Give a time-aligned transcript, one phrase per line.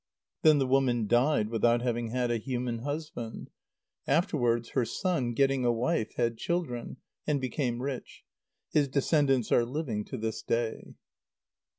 [0.41, 3.51] Then the woman died, without having had a human husband.
[4.07, 8.23] Afterwards her son, getting a wife, had children, and became rich.
[8.71, 10.95] His descendants are living to this day.